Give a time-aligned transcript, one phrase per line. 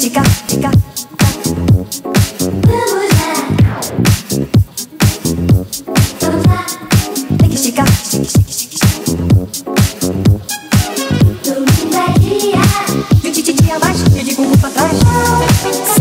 [0.00, 0.72] esticar, esticar.
[2.66, 3.34] vamos lá.
[6.20, 6.66] Vamos lá,
[7.38, 9.06] Tem que esticar, estica, estica, estica, estica.
[11.44, 12.62] domingo dia.
[13.22, 15.99] E o tititi a mais, de bumbum pra trás.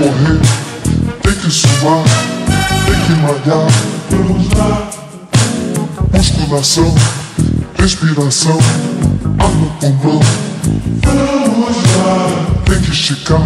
[0.00, 2.02] Tem que suar,
[2.86, 3.66] tem que malhar.
[4.10, 4.90] Vamos lá.
[6.14, 6.94] Musculação,
[7.78, 8.58] respiração,
[9.38, 10.20] ar no pulmão.
[11.04, 12.46] Vamos lá.
[12.64, 13.44] Tem que esticar,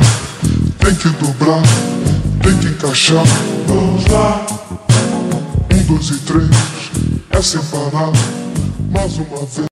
[0.78, 1.62] tem que dobrar,
[2.40, 3.24] tem que encaixar.
[3.66, 4.46] Vamos lá.
[5.72, 6.50] Um, dois e três,
[7.30, 8.12] é sem parar.
[8.92, 9.54] Mais uma vez.